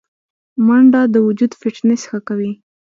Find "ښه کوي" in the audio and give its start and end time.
2.09-2.51